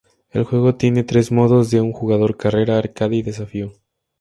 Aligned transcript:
El 0.31 0.45
juego 0.45 0.73
tiene 0.77 1.03
tres 1.03 1.31
modos 1.31 1.69
de 1.69 1.79
un 1.79 1.93
jugador: 1.93 2.35
Carrera, 2.35 2.79
Arcade, 2.79 3.17
y 3.17 3.21
Desafío. 3.21 3.71